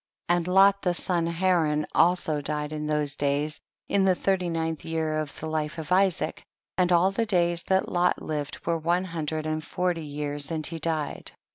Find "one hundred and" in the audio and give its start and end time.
8.79-9.63